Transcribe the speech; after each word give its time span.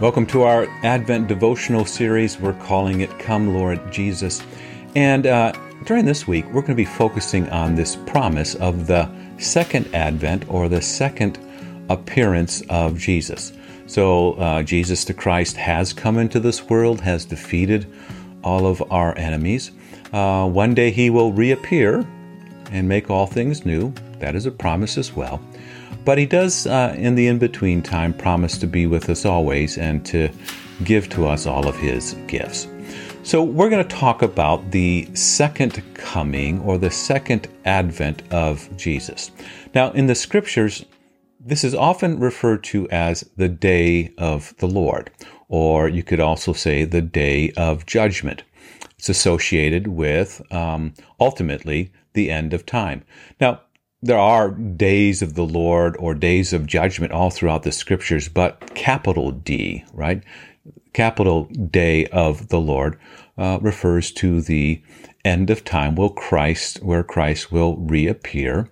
Welcome 0.00 0.24
to 0.28 0.44
our 0.44 0.66
Advent 0.82 1.28
devotional 1.28 1.84
series. 1.84 2.40
We're 2.40 2.54
calling 2.54 3.02
it 3.02 3.18
Come, 3.18 3.52
Lord 3.52 3.92
Jesus. 3.92 4.42
And 4.96 5.26
uh, 5.26 5.52
during 5.84 6.06
this 6.06 6.26
week, 6.26 6.46
we're 6.46 6.62
going 6.62 6.68
to 6.68 6.74
be 6.74 6.86
focusing 6.86 7.46
on 7.50 7.74
this 7.74 7.96
promise 7.96 8.54
of 8.54 8.86
the 8.86 9.10
second 9.36 9.94
Advent 9.94 10.48
or 10.48 10.70
the 10.70 10.80
second 10.80 11.38
appearance 11.90 12.62
of 12.70 12.96
Jesus. 12.96 13.52
So, 13.86 14.32
uh, 14.36 14.62
Jesus 14.62 15.04
the 15.04 15.12
Christ 15.12 15.58
has 15.58 15.92
come 15.92 16.16
into 16.16 16.40
this 16.40 16.66
world, 16.66 17.02
has 17.02 17.26
defeated 17.26 17.86
all 18.42 18.66
of 18.66 18.82
our 18.90 19.14
enemies. 19.18 19.70
Uh, 20.14 20.48
one 20.48 20.72
day 20.72 20.90
he 20.90 21.10
will 21.10 21.30
reappear 21.30 22.06
and 22.72 22.88
make 22.88 23.10
all 23.10 23.26
things 23.26 23.66
new. 23.66 23.92
That 24.18 24.34
is 24.34 24.46
a 24.46 24.50
promise 24.50 24.96
as 24.96 25.12
well. 25.12 25.42
But 26.04 26.18
he 26.18 26.26
does, 26.26 26.66
uh, 26.66 26.94
in 26.96 27.14
the 27.14 27.26
in 27.26 27.38
between 27.38 27.82
time, 27.82 28.14
promise 28.14 28.58
to 28.58 28.66
be 28.66 28.86
with 28.86 29.08
us 29.10 29.24
always 29.24 29.78
and 29.78 30.04
to 30.06 30.30
give 30.84 31.08
to 31.10 31.26
us 31.26 31.46
all 31.46 31.68
of 31.68 31.76
his 31.76 32.14
gifts. 32.26 32.66
So, 33.22 33.42
we're 33.42 33.68
going 33.68 33.86
to 33.86 33.96
talk 33.96 34.22
about 34.22 34.70
the 34.70 35.08
second 35.14 35.82
coming 35.94 36.60
or 36.60 36.78
the 36.78 36.90
second 36.90 37.48
advent 37.66 38.22
of 38.32 38.68
Jesus. 38.78 39.30
Now, 39.74 39.90
in 39.90 40.06
the 40.06 40.14
scriptures, 40.14 40.84
this 41.38 41.64
is 41.64 41.74
often 41.74 42.18
referred 42.18 42.64
to 42.64 42.88
as 42.90 43.28
the 43.36 43.48
day 43.48 44.12
of 44.16 44.54
the 44.58 44.66
Lord, 44.66 45.10
or 45.48 45.88
you 45.88 46.02
could 46.02 46.20
also 46.20 46.52
say 46.54 46.84
the 46.84 47.02
day 47.02 47.52
of 47.56 47.84
judgment. 47.86 48.42
It's 48.98 49.08
associated 49.08 49.86
with 49.86 50.42
um, 50.52 50.94
ultimately 51.18 51.92
the 52.12 52.30
end 52.30 52.52
of 52.52 52.66
time. 52.66 53.04
Now, 53.40 53.60
there 54.02 54.18
are 54.18 54.50
days 54.50 55.20
of 55.20 55.34
the 55.34 55.44
Lord 55.44 55.96
or 55.98 56.14
days 56.14 56.52
of 56.52 56.66
judgment 56.66 57.12
all 57.12 57.30
throughout 57.30 57.64
the 57.64 57.72
scriptures, 57.72 58.28
but 58.28 58.74
capital 58.74 59.30
D, 59.30 59.84
right? 59.92 60.22
Capital 60.92 61.44
day 61.44 62.06
of 62.06 62.48
the 62.48 62.60
Lord 62.60 62.98
uh, 63.36 63.58
refers 63.60 64.10
to 64.12 64.40
the 64.40 64.82
end 65.24 65.50
of 65.50 65.64
time 65.64 65.96
will 65.96 66.10
Christ, 66.10 66.82
where 66.82 67.02
Christ 67.02 67.52
will 67.52 67.76
reappear. 67.76 68.70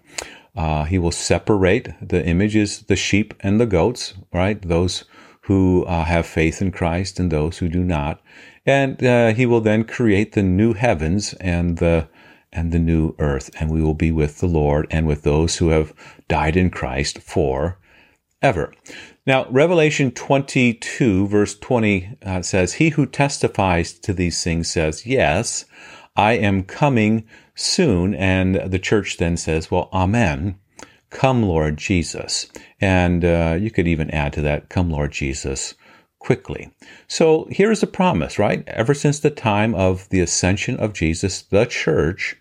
Uh, 0.56 0.84
he 0.84 0.98
will 0.98 1.12
separate 1.12 1.90
the 2.00 2.24
images, 2.24 2.82
the 2.82 2.96
sheep 2.96 3.34
and 3.40 3.60
the 3.60 3.66
goats, 3.66 4.14
right? 4.32 4.60
Those 4.60 5.04
who 5.42 5.84
uh, 5.84 6.04
have 6.04 6.26
faith 6.26 6.60
in 6.60 6.72
Christ 6.72 7.20
and 7.20 7.30
those 7.30 7.58
who 7.58 7.68
do 7.68 7.84
not. 7.84 8.20
And 8.66 9.02
uh, 9.04 9.32
he 9.34 9.46
will 9.46 9.60
then 9.60 9.84
create 9.84 10.32
the 10.32 10.42
new 10.42 10.72
heavens 10.72 11.34
and 11.34 11.78
the 11.78 12.08
and 12.52 12.72
the 12.72 12.78
new 12.78 13.14
earth, 13.18 13.50
and 13.58 13.70
we 13.70 13.82
will 13.82 13.94
be 13.94 14.12
with 14.12 14.38
the 14.38 14.46
Lord 14.46 14.86
and 14.90 15.06
with 15.06 15.22
those 15.22 15.56
who 15.56 15.68
have 15.68 15.92
died 16.28 16.56
in 16.56 16.70
Christ 16.70 17.18
for 17.20 17.78
ever. 18.42 18.72
Now, 19.26 19.46
Revelation 19.50 20.10
22, 20.10 21.26
verse 21.26 21.58
20 21.58 22.16
uh, 22.24 22.42
says, 22.42 22.74
He 22.74 22.90
who 22.90 23.06
testifies 23.06 23.92
to 23.92 24.12
these 24.12 24.42
things 24.42 24.70
says, 24.70 25.04
Yes, 25.04 25.64
I 26.16 26.32
am 26.32 26.62
coming 26.64 27.26
soon. 27.54 28.14
And 28.14 28.56
the 28.56 28.78
church 28.78 29.18
then 29.18 29.36
says, 29.36 29.70
Well, 29.70 29.88
Amen. 29.92 30.58
Come, 31.10 31.42
Lord 31.42 31.78
Jesus. 31.78 32.46
And 32.80 33.24
uh, 33.24 33.56
you 33.58 33.70
could 33.70 33.88
even 33.88 34.10
add 34.10 34.32
to 34.34 34.42
that, 34.42 34.68
Come, 34.68 34.90
Lord 34.90 35.12
Jesus, 35.12 35.74
quickly. 36.18 36.70
So 37.06 37.46
here's 37.50 37.82
a 37.82 37.86
promise, 37.86 38.38
right? 38.38 38.64
Ever 38.66 38.94
since 38.94 39.20
the 39.20 39.30
time 39.30 39.74
of 39.74 40.08
the 40.10 40.20
ascension 40.20 40.76
of 40.76 40.92
Jesus, 40.92 41.42
the 41.42 41.64
church, 41.64 42.36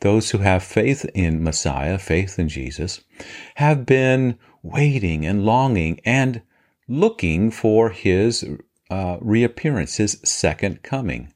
those 0.00 0.30
who 0.30 0.38
have 0.38 0.62
faith 0.62 1.04
in 1.14 1.42
Messiah, 1.42 1.98
faith 1.98 2.38
in 2.38 2.48
Jesus, 2.48 3.00
have 3.56 3.84
been 3.84 4.38
waiting 4.62 5.26
and 5.26 5.44
longing 5.44 6.00
and 6.04 6.42
looking 6.88 7.50
for 7.50 7.90
his 7.90 8.44
uh, 8.90 9.18
reappearance, 9.20 9.96
his 9.96 10.18
second 10.24 10.82
coming. 10.82 11.32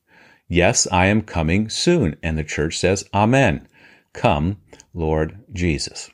Yes, 0.48 0.86
I 0.90 1.06
am 1.06 1.22
coming 1.22 1.68
soon. 1.68 2.16
And 2.22 2.38
the 2.38 2.44
church 2.44 2.78
says, 2.78 3.04
Amen. 3.14 3.68
Come, 4.12 4.58
Lord 4.92 5.42
Jesus. 5.52 6.10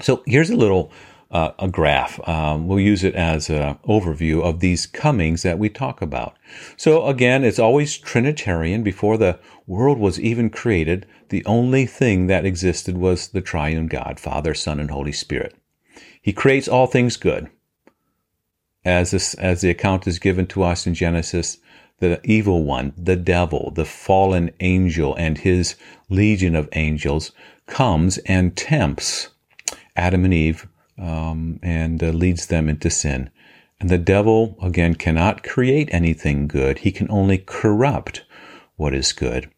So 0.00 0.22
here's 0.26 0.50
a 0.50 0.56
little 0.56 0.92
uh, 1.34 1.52
a 1.58 1.68
graph. 1.68 2.26
Um, 2.28 2.68
we'll 2.68 2.78
use 2.78 3.02
it 3.02 3.16
as 3.16 3.50
an 3.50 3.76
overview 3.88 4.40
of 4.42 4.60
these 4.60 4.86
comings 4.86 5.42
that 5.42 5.58
we 5.58 5.68
talk 5.68 6.00
about. 6.00 6.36
So 6.76 7.06
again, 7.06 7.42
it's 7.42 7.58
always 7.58 7.98
Trinitarian. 7.98 8.84
Before 8.84 9.18
the 9.18 9.40
world 9.66 9.98
was 9.98 10.20
even 10.20 10.48
created, 10.48 11.06
the 11.30 11.44
only 11.44 11.86
thing 11.86 12.28
that 12.28 12.46
existed 12.46 12.96
was 12.96 13.28
the 13.28 13.40
triune 13.40 13.88
God, 13.88 14.20
Father, 14.20 14.54
Son, 14.54 14.78
and 14.78 14.92
Holy 14.92 15.10
Spirit. 15.10 15.56
He 16.22 16.32
creates 16.32 16.68
all 16.68 16.86
things 16.86 17.16
good. 17.16 17.50
As, 18.84 19.10
this, 19.10 19.34
as 19.34 19.60
the 19.60 19.70
account 19.70 20.06
is 20.06 20.20
given 20.20 20.46
to 20.48 20.62
us 20.62 20.86
in 20.86 20.94
Genesis, 20.94 21.58
the 21.98 22.20
evil 22.22 22.64
one, 22.64 22.92
the 22.96 23.16
devil, 23.16 23.72
the 23.74 23.84
fallen 23.84 24.52
angel, 24.60 25.14
and 25.16 25.38
his 25.38 25.74
legion 26.08 26.54
of 26.54 26.68
angels 26.72 27.32
comes 27.66 28.18
and 28.18 28.56
tempts 28.56 29.30
Adam 29.96 30.24
and 30.24 30.34
Eve 30.34 30.68
um, 30.98 31.58
and 31.62 32.02
uh, 32.02 32.08
leads 32.08 32.46
them 32.46 32.68
into 32.68 32.90
sin. 32.90 33.30
And 33.80 33.90
the 33.90 33.98
devil, 33.98 34.56
again, 34.62 34.94
cannot 34.94 35.42
create 35.42 35.88
anything 35.92 36.46
good. 36.46 36.78
He 36.78 36.92
can 36.92 37.10
only 37.10 37.38
corrupt 37.38 38.24
what 38.76 38.94
is 38.94 39.12
good. 39.12 39.50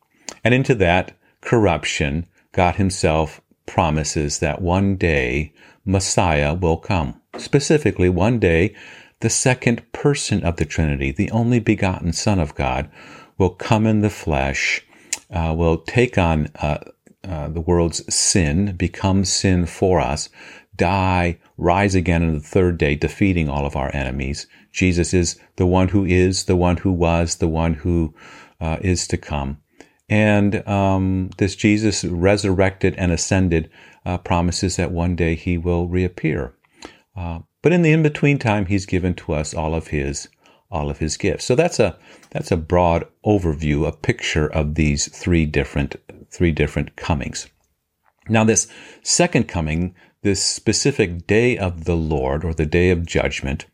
And 0.43 0.55
into 0.55 0.75
that 0.77 1.17
corruption, 1.41 2.27
God 2.53 2.77
Himself 2.77 3.41
promises 3.67 4.39
that 4.39 4.63
one 4.63 4.97
day 4.97 5.53
Messiah 5.85 6.55
will 6.55 6.77
come. 6.77 7.21
Specifically, 7.37 8.09
one 8.09 8.39
day, 8.39 8.75
the 9.21 9.31
second 9.31 9.93
person 9.93 10.43
of 10.45 10.57
the 10.57 10.65
Trinity, 10.65 11.13
the 11.13 11.31
only 11.31 11.61
begotten 11.61 12.13
Son 12.13 12.39
of 12.39 12.55
God, 12.55 12.91
will 13.39 13.51
come 13.51 13.87
in 13.87 14.01
the 14.01 14.11
flesh, 14.11 14.85
uh, 15.31 15.55
will 15.57 15.79
take 15.79 16.19
on 16.19 16.49
uh, 16.57 16.79
uh, 17.25 17.49
the 17.49 17.61
world's 17.61 18.15
sin, 18.15 18.77
become 18.77 19.25
sin 19.25 19.67
for 19.67 20.01
us, 20.01 20.29
die, 20.77 21.39
rise 21.57 21.95
again 21.95 22.23
on 22.23 22.35
the 22.35 22.41
third 22.41 22.79
day, 22.79 22.95
defeating 22.95 23.49
all 23.49 23.67
of 23.67 23.77
our 23.77 23.95
enemies. 23.95 24.47
Jesus 24.73 25.15
is 25.15 25.39
the 25.57 25.67
one 25.67 25.89
who 25.89 26.05
is, 26.05 26.45
the 26.45 26.57
one 26.57 26.79
who 26.79 26.93
was, 26.93 27.37
the 27.37 27.49
one 27.49 27.75
who 27.75 28.15
uh, 28.61 28.79
is 28.81 29.07
to 29.09 29.17
come. 29.17 29.59
And 30.09 30.67
um, 30.69 31.31
this 31.39 31.57
Jesus 31.57 32.05
resurrected 32.05 32.95
and 32.97 33.11
ascended 33.11 33.71
uh, 34.05 34.19
promises 34.19 34.77
that 34.77 34.93
one 34.93 35.17
day 35.17 35.35
he 35.35 35.59
will 35.59 35.89
reappear. 35.89 36.55
Uh, 37.17 37.41
but 37.63 37.73
in 37.73 37.83
the 37.83 37.93
in 37.93 38.03
between 38.03 38.39
time, 38.39 38.67
he's 38.67 38.87
given 38.87 39.15
to 39.15 39.33
us 39.33 39.55
all 39.55 39.75
of 39.75 39.89
his 39.89 40.29
all 40.71 40.91
of 40.91 40.99
his 40.99 41.17
gifts. 41.17 41.45
So 41.45 41.55
that's 41.55 41.81
a 41.81 41.99
that's 42.31 42.53
a 42.53 42.57
broad 42.57 43.07
overview, 43.25 43.87
a 43.87 43.93
picture 43.93 44.47
of 44.47 44.75
these 44.75 45.09
three 45.09 45.47
different 45.47 45.97
three 46.31 46.53
different 46.53 46.97
comings. 46.97 47.49
Now, 48.29 48.45
this 48.45 48.69
second 49.03 49.49
coming 49.49 49.95
this 50.27 50.45
specific 50.45 51.25
day 51.29 51.57
of 51.57 51.85
the 51.85 51.95
Lord 51.95 52.45
or 52.45 52.53
the 52.53 52.67
day 52.67 52.91
of 52.91 53.07
judgment 53.07 53.67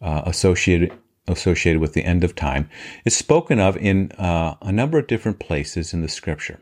uh, 0.00 0.22
associated 0.26 0.92
associated 1.26 1.80
with 1.80 1.92
the 1.92 2.04
end 2.04 2.22
of 2.22 2.36
time 2.36 2.70
is 3.04 3.16
spoken 3.16 3.58
of 3.58 3.76
in 3.76 4.12
uh, 4.12 4.54
a 4.62 4.70
number 4.70 4.96
of 4.96 5.08
different 5.08 5.40
places 5.40 5.92
in 5.92 6.00
the 6.00 6.08
scripture. 6.08 6.60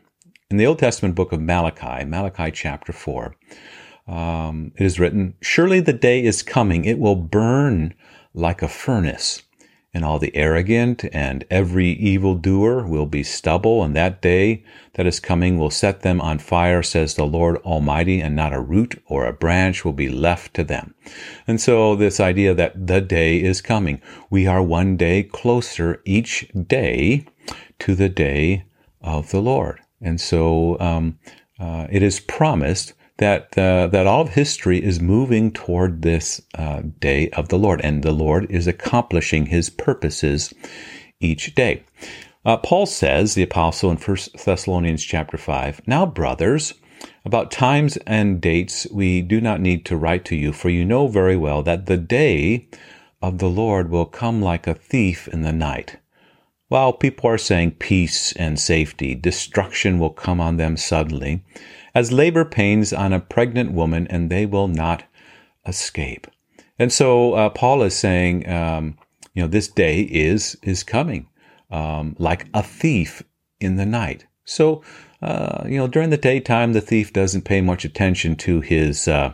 In 0.49 0.57
the 0.57 0.65
Old 0.65 0.79
Testament 0.79 1.13
book 1.13 1.31
of 1.31 1.39
Malachi, 1.39 2.03
Malachi 2.03 2.51
chapter 2.51 2.91
4, 2.91 3.35
um, 4.07 4.71
it 4.75 4.85
is 4.85 4.99
written, 4.99 5.35
Surely 5.39 5.79
the 5.79 5.93
day 5.93 6.21
is 6.23 6.41
coming, 6.41 6.83
it 6.83 6.97
will 6.97 7.15
burn 7.15 7.93
like 8.33 8.61
a 8.61 8.67
furnace 8.67 9.43
and 9.93 10.03
all 10.03 10.19
the 10.19 10.35
arrogant 10.35 11.05
and 11.13 11.45
every 11.49 11.89
evildoer 11.89 12.85
will 12.85 13.05
be 13.05 13.23
stubble, 13.23 13.83
and 13.83 13.95
that 13.95 14.21
day 14.21 14.63
that 14.93 15.07
is 15.07 15.19
coming 15.19 15.57
will 15.57 15.69
set 15.69 16.01
them 16.01 16.19
on 16.21 16.39
fire, 16.39 16.83
says 16.83 17.15
the 17.15 17.25
Lord 17.25 17.57
Almighty, 17.57 18.19
and 18.19 18.35
not 18.35 18.53
a 18.53 18.59
root 18.59 19.01
or 19.07 19.25
a 19.25 19.33
branch 19.33 19.85
will 19.85 19.93
be 19.93 20.09
left 20.09 20.53
to 20.55 20.63
them. 20.63 20.93
And 21.47 21.59
so, 21.61 21.95
this 21.95 22.19
idea 22.19 22.53
that 22.53 22.87
the 22.87 23.01
day 23.01 23.41
is 23.41 23.61
coming, 23.61 24.01
we 24.29 24.45
are 24.45 24.61
one 24.61 24.97
day 24.97 25.23
closer 25.23 26.01
each 26.05 26.47
day 26.67 27.25
to 27.79 27.95
the 27.95 28.09
day 28.09 28.65
of 29.01 29.31
the 29.31 29.41
Lord. 29.41 29.79
And 30.01 30.19
so, 30.19 30.79
um, 30.79 31.17
uh, 31.59 31.87
it 31.89 32.03
is 32.03 32.19
promised 32.19 32.93
that 33.17 33.57
uh, 33.57 33.87
that 33.87 34.07
all 34.07 34.21
of 34.21 34.29
history 34.29 34.83
is 34.83 34.99
moving 34.99 35.51
toward 35.51 36.01
this 36.01 36.41
uh, 36.55 36.83
day 36.99 37.29
of 37.31 37.49
the 37.49 37.57
Lord, 37.57 37.81
and 37.81 38.03
the 38.03 38.11
Lord 38.11 38.49
is 38.49 38.67
accomplishing 38.67 39.47
His 39.47 39.69
purposes 39.69 40.53
each 41.19 41.55
day. 41.55 41.83
Uh, 42.45 42.57
Paul 42.57 42.85
says, 42.85 43.33
the 43.33 43.43
apostle 43.43 43.91
in 43.91 43.97
1 43.97 44.17
Thessalonians 44.45 45.03
chapter 45.03 45.37
5, 45.37 45.81
Now, 45.85 46.05
brothers, 46.05 46.75
about 47.25 47.51
times 47.51 47.97
and 48.07 48.39
dates 48.39 48.87
we 48.89 49.21
do 49.21 49.41
not 49.41 49.59
need 49.59 49.85
to 49.87 49.97
write 49.97 50.23
to 50.25 50.35
you, 50.35 50.53
for 50.53 50.69
you 50.69 50.85
know 50.85 51.07
very 51.07 51.35
well 51.35 51.61
that 51.63 51.87
the 51.87 51.97
day 51.97 52.69
of 53.21 53.39
the 53.39 53.49
Lord 53.49 53.89
will 53.89 54.05
come 54.05 54.41
like 54.41 54.65
a 54.65 54.73
thief 54.73 55.27
in 55.27 55.41
the 55.41 55.51
night. 55.51 55.97
While 56.69 56.93
people 56.93 57.29
are 57.29 57.37
saying 57.37 57.71
peace 57.79 58.31
and 58.33 58.59
safety, 58.59 59.15
destruction 59.15 59.99
will 59.99 60.11
come 60.11 60.39
on 60.39 60.57
them 60.57 60.77
suddenly 60.77 61.43
as 61.97 62.11
labor 62.11 62.45
pains 62.45 62.93
on 62.93 63.11
a 63.11 63.19
pregnant 63.19 63.71
woman, 63.71 64.05
and 64.11 64.29
they 64.29 64.45
will 64.45 64.67
not 64.67 65.03
escape. 65.65 66.27
And 66.77 66.93
so 66.93 67.33
uh, 67.33 67.49
Paul 67.49 67.81
is 67.81 67.95
saying, 67.95 68.47
um, 68.47 68.99
you 69.33 69.41
know, 69.41 69.47
this 69.47 69.67
day 69.67 70.01
is 70.01 70.55
is 70.61 70.83
coming 70.83 71.27
um, 71.71 72.15
like 72.19 72.45
a 72.53 72.61
thief 72.61 73.23
in 73.59 73.77
the 73.77 73.85
night. 73.85 74.27
So, 74.45 74.83
uh, 75.23 75.63
you 75.65 75.77
know, 75.79 75.87
during 75.87 76.11
the 76.11 76.17
daytime, 76.17 76.73
the 76.73 76.81
thief 76.81 77.11
doesn't 77.13 77.45
pay 77.45 77.61
much 77.61 77.83
attention 77.83 78.35
to 78.35 78.61
his 78.61 79.07
uh, 79.07 79.33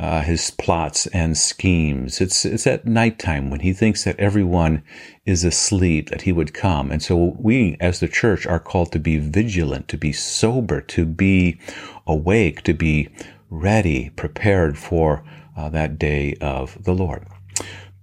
uh, 0.00 0.22
his 0.22 0.50
plots 0.52 1.06
and 1.08 1.36
schemes. 1.36 2.22
It's 2.22 2.46
it's 2.46 2.66
at 2.66 2.86
nighttime 2.86 3.50
when 3.50 3.60
he 3.60 3.74
thinks 3.74 4.04
that 4.04 4.18
everyone 4.18 4.82
is 5.26 5.44
asleep 5.44 6.08
that 6.08 6.22
he 6.22 6.32
would 6.32 6.54
come. 6.54 6.90
And 6.90 7.02
so 7.02 7.36
we, 7.38 7.76
as 7.80 8.00
the 8.00 8.08
church, 8.08 8.46
are 8.46 8.58
called 8.58 8.92
to 8.92 8.98
be 8.98 9.18
vigilant, 9.18 9.88
to 9.88 9.98
be 9.98 10.12
sober, 10.12 10.80
to 10.80 11.04
be 11.04 11.60
awake, 12.06 12.62
to 12.62 12.72
be 12.72 13.10
ready, 13.50 14.08
prepared 14.16 14.78
for 14.78 15.22
uh, 15.54 15.68
that 15.68 15.98
day 15.98 16.34
of 16.40 16.82
the 16.82 16.94
Lord. 16.94 17.26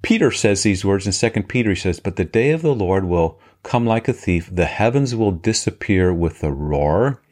Peter 0.03 0.29
says 0.29 0.61
these 0.61 0.85
words 0.85 1.07
in 1.07 1.13
Second 1.13 1.49
Peter. 1.49 1.71
He 1.71 1.75
says, 1.75 1.99
"But 1.99 2.15
the 2.15 2.25
day 2.25 2.51
of 2.51 2.61
the 2.61 2.75
Lord 2.75 3.05
will 3.05 3.39
come 3.63 3.87
like 3.87 4.07
a 4.07 4.13
thief; 4.13 4.51
the 4.53 4.65
heavens 4.65 5.15
will 5.15 5.31
disappear 5.31 6.13
with 6.13 6.43
a 6.43 6.51
roar." 6.51 7.23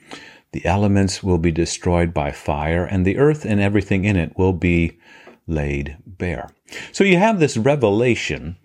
The 0.56 0.66
elements 0.66 1.22
will 1.22 1.38
be 1.38 1.52
destroyed 1.52 2.14
by 2.14 2.32
fire, 2.32 2.86
and 2.86 3.06
the 3.06 3.18
earth 3.18 3.44
and 3.44 3.60
everything 3.60 4.06
in 4.06 4.16
it 4.16 4.38
will 4.38 4.54
be 4.54 4.98
laid 5.48 5.98
bare. 6.08 6.50
So 6.94 7.04
you 7.04 7.18
have 7.18 7.42
this 7.42 7.58
revelation 7.58 8.56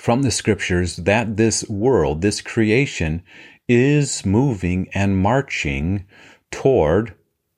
from 0.00 0.22
the 0.22 0.32
scriptures 0.32 0.96
that 0.96 1.36
this 1.36 1.62
world, 1.68 2.22
this 2.22 2.40
creation, 2.40 3.22
is 3.68 4.26
moving 4.26 4.88
and 4.94 5.16
marching 5.16 6.06
toward 6.50 7.14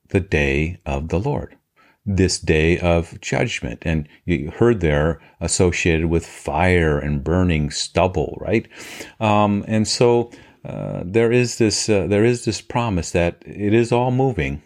the 0.09 0.19
day 0.19 0.79
of 0.85 1.09
the 1.09 1.19
Lord, 1.19 1.57
this 2.05 2.37
day 2.37 2.77
of 2.77 3.19
judgment. 3.19 3.79
And 3.81 4.07
you 4.25 4.51
heard 4.51 4.79
there 4.79 5.19
associated 5.41 6.05
with 6.05 6.27
fire 6.27 6.99
and 6.99 7.23
burning 7.23 7.71
stubble, 7.71 8.37
right? 8.39 8.67
Um, 9.19 9.65
and 9.67 9.87
so 9.87 10.29
uh, 10.65 11.03
there 11.05 11.31
is 11.31 11.57
this 11.57 11.87
uh, 11.89 12.07
there 12.07 12.25
is 12.25 12.45
this 12.45 12.59
promise 12.61 13.11
that 13.11 13.43
it 13.45 13.73
is 13.73 13.91
all 13.91 14.11
moving. 14.11 14.63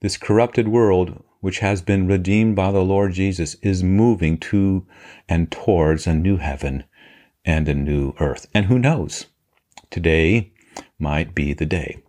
This 0.00 0.16
corrupted 0.16 0.68
world, 0.68 1.22
which 1.40 1.58
has 1.60 1.82
been 1.82 2.08
redeemed 2.08 2.56
by 2.56 2.72
the 2.72 2.82
Lord 2.82 3.12
Jesus, 3.12 3.54
is 3.62 3.84
moving 3.84 4.38
to 4.38 4.86
and 5.28 5.50
towards 5.50 6.06
a 6.06 6.14
new 6.14 6.38
heaven 6.38 6.84
and 7.44 7.68
a 7.68 7.74
new 7.74 8.14
earth. 8.18 8.46
And 8.54 8.66
who 8.66 8.78
knows? 8.78 9.26
Today 9.90 10.52
might 10.98 11.34
be 11.34 11.52
the 11.52 11.66
day. 11.66 12.02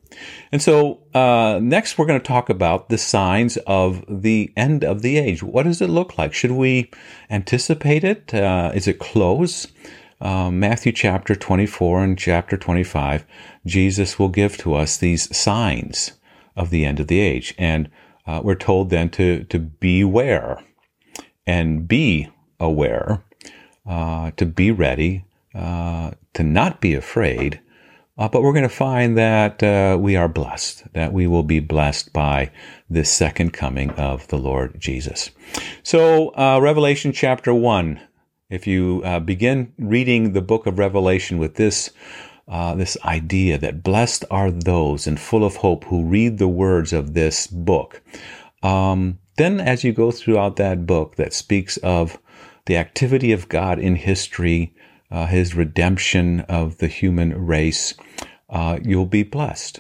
And 0.52 0.62
so, 0.62 1.04
uh, 1.14 1.60
next, 1.62 1.98
we're 1.98 2.06
going 2.06 2.20
to 2.20 2.28
talk 2.28 2.50
about 2.50 2.90
the 2.90 2.98
signs 2.98 3.58
of 3.68 4.04
the 4.08 4.52
end 4.58 4.84
of 4.84 5.02
the 5.02 5.18
age. 5.18 5.42
What 5.42 5.64
does 5.64 5.82
it 5.82 5.90
look 5.90 6.18
like? 6.18 6.34
Should 6.34 6.52
we 6.52 6.92
anticipate 7.30 8.04
it? 8.04 8.34
Uh, 8.34 8.72
is 8.74 8.88
it 8.88 9.00
close? 9.00 9.68
Um, 10.22 10.60
Matthew 10.60 10.92
chapter 10.92 11.36
24 11.36 12.04
and 12.04 12.18
chapter 12.18 12.58
25, 12.58 13.26
Jesus 13.66 14.20
will 14.20 14.30
give 14.30 14.58
to 14.58 14.76
us 14.76 14.98
these 14.98 15.36
signs 15.36 16.14
of 16.56 16.70
the 16.70 16.86
end 16.86 17.00
of 17.00 17.08
the 17.08 17.20
age. 17.20 17.54
And 17.58 17.90
uh, 18.28 18.42
we're 18.44 18.56
told 18.56 18.90
then 18.90 19.10
to, 19.12 19.44
to 19.46 19.60
beware 19.60 20.64
and 21.48 21.88
be 21.88 22.30
aware, 22.60 23.24
uh, 23.86 24.32
to 24.38 24.46
be 24.46 24.72
ready, 24.72 25.26
uh, 25.56 26.12
to 26.34 26.44
not 26.44 26.82
be 26.82 26.94
afraid. 26.94 27.60
Uh, 28.18 28.30
but 28.30 28.44
we're 28.44 28.54
going 28.54 28.64
to 28.64 28.70
find 28.70 29.18
that 29.18 29.64
uh, 29.64 29.98
we 30.00 30.16
are 30.16 30.28
blessed, 30.28 30.84
that 30.94 31.12
we 31.12 31.26
will 31.26 31.44
be 31.44 31.60
blessed 31.60 32.14
by 32.14 32.52
this 32.90 33.10
second 33.10 33.52
coming 33.52 33.90
of 33.92 34.28
the 34.28 34.38
Lord 34.38 34.80
Jesus. 34.80 35.32
So, 35.82 36.30
uh, 36.36 36.60
Revelation 36.62 37.12
chapter 37.12 37.54
1 37.54 38.00
if 38.52 38.68
you 38.68 39.02
uh, 39.04 39.20
begin 39.20 39.74
reading 39.80 40.34
the 40.34 40.42
book 40.42 40.68
of 40.68 40.78
Revelation 40.78 41.38
with 41.38 41.56
this, 41.56 41.90
uh, 42.48 42.76
this 42.76 42.98
idea 43.06 43.58
that 43.58 43.82
blessed 43.82 44.26
are 44.30 44.52
those 44.52 45.08
and 45.08 45.20
full 45.20 45.46
of 45.46 45.56
hope 45.56 45.86
who 45.86 46.06
read 46.06 46.38
the 46.38 46.50
words 46.50 46.92
of 46.92 47.14
this 47.14 47.48
book, 47.48 48.04
um, 48.62 49.18
then 49.38 49.60
as 49.60 49.84
you 49.84 49.94
go 49.94 50.12
throughout 50.12 50.58
that 50.58 50.86
book 50.86 51.16
that 51.16 51.34
speaks 51.34 51.78
of 51.78 52.20
the 52.66 52.76
activity 52.76 53.32
of 53.32 53.50
God 53.50 53.80
in 53.80 53.96
history, 53.96 54.76
uh, 55.10 55.26
his 55.26 55.56
redemption 55.56 56.42
of 56.42 56.78
the 56.78 56.88
human 56.88 57.46
race, 57.46 57.94
uh, 58.50 58.78
you'll 58.84 59.06
be 59.06 59.24
blessed. 59.24 59.80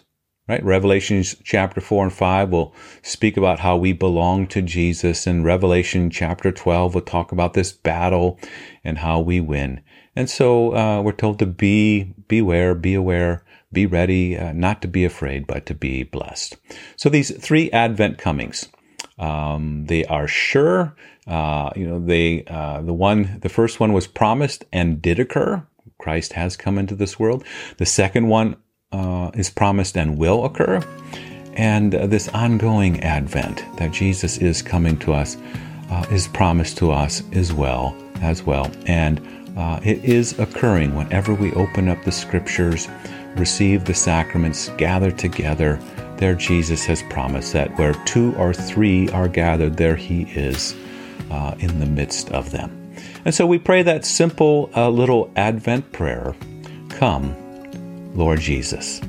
Right? 0.52 0.66
Revelations 0.66 1.34
chapter 1.46 1.80
4 1.80 2.04
and 2.04 2.14
5 2.14 2.50
will 2.50 2.76
speak 3.04 3.38
about 3.38 3.60
how 3.60 3.78
we 3.78 3.94
belong 3.94 4.48
to 4.48 4.62
Jesus, 4.62 5.26
and 5.26 5.46
Revelation 5.46 6.10
chapter 6.10 6.52
12 6.52 6.94
will 6.94 7.00
talk 7.00 7.32
about 7.32 7.54
this 7.54 7.72
battle 7.72 8.38
and 8.84 8.98
how 8.98 9.22
we 9.22 9.40
win. 9.40 9.80
And 10.14 10.30
so 10.30 10.76
uh, 10.76 11.02
we're 11.02 11.14
told 11.14 11.40
to 11.40 11.46
be, 11.46 12.14
beware, 12.28 12.76
be 12.76 12.94
aware, 12.96 13.46
be 13.72 13.86
ready, 13.86 14.38
uh, 14.38 14.52
not 14.52 14.82
to 14.82 14.90
be 14.90 15.06
afraid, 15.06 15.48
but 15.48 15.66
to 15.68 15.74
be 15.74 16.04
blessed. 16.04 16.58
So 16.98 17.08
these 17.08 17.32
three 17.42 17.72
Advent 17.72 18.18
comings, 18.18 18.68
um, 19.20 19.86
they 19.86 20.04
are 20.04 20.28
sure. 20.28 20.94
Uh, 21.26 21.70
you 21.78 21.88
know, 21.88 22.06
they 22.06 22.44
uh, 22.48 22.82
the 22.82 22.92
one, 22.92 23.40
the 23.42 23.48
first 23.48 23.80
one 23.80 23.94
was 23.94 24.06
promised 24.06 24.66
and 24.74 25.02
did 25.02 25.18
occur. 25.18 25.66
Christ 25.98 26.34
has 26.34 26.58
come 26.58 26.78
into 26.78 26.96
this 26.96 27.18
world. 27.18 27.46
The 27.78 27.86
second 27.86 28.28
one 28.28 28.58
uh, 28.92 29.32
is 29.34 29.50
promised 29.50 29.98
and 29.98 30.18
will 30.18 30.46
occur, 30.46 30.82
and 31.54 31.96
uh, 31.96 32.08
this 32.08 32.30
ongoing 32.30 33.00
advent 33.02 33.64
that 33.78 33.92
Jesus 33.92 34.38
is 34.38 34.62
coming 34.62 34.98
to 35.00 35.14
us 35.14 35.38
uh, 35.90 36.06
is 36.12 36.28
promised 36.28 36.78
to 36.78 36.92
us 36.92 37.24
as 37.34 37.52
well 37.54 37.96
as 38.22 38.44
well, 38.44 38.72
and 38.86 39.20
uh, 39.58 39.80
it 39.84 40.04
is 40.06 40.38
occurring 40.40 40.96
whenever 40.96 41.34
we 41.34 41.52
open 41.54 41.90
up 41.90 42.02
the 42.04 42.12
Scriptures, 42.12 42.88
receive 43.36 43.86
the 43.86 43.94
sacraments, 43.94 44.70
gather 44.78 45.12
together. 45.12 45.80
There, 46.18 46.36
Jesus 46.36 46.86
has 46.86 47.02
promised 47.04 47.54
that 47.54 47.78
where 47.78 47.94
two 48.06 48.34
or 48.36 48.54
three 48.54 49.10
are 49.10 49.28
gathered, 49.28 49.78
there 49.78 49.96
He 49.96 50.24
is 50.24 50.76
uh, 51.30 51.56
in 51.60 51.80
the 51.80 51.86
midst 51.86 52.30
of 52.32 52.52
them. 52.52 52.78
And 53.26 53.34
so 53.34 53.46
we 53.46 53.58
pray 53.58 53.84
that 53.84 54.06
simple 54.06 54.70
uh, 54.76 54.90
little 54.90 55.32
Advent 55.36 55.92
prayer 55.92 56.36
Come, 56.90 57.36
Lord 58.14 58.40
Jesus. 58.42 59.00